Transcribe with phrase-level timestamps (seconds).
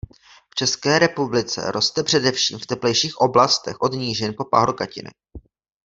[0.51, 5.09] V České republice roste především v teplejších oblastech od nížin po pahorkatiny.